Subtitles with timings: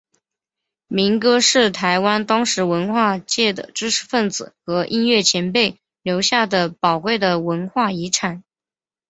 [0.87, 8.43] 民歌是台湾当时文化界的知识份子和音乐前辈留下的宝贵的文化遗产。